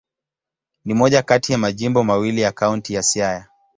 Ni 0.85 0.93
moja 0.93 1.21
kati 1.21 1.51
ya 1.51 1.57
majimbo 1.57 2.03
mawili 2.03 2.41
ya 2.41 2.51
Kaunti 2.51 2.93
ya 2.93 3.03
Siaya. 3.03 3.47